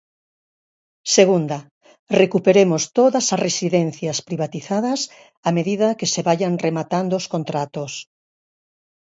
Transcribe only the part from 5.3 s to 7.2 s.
a medida que se vaian rematando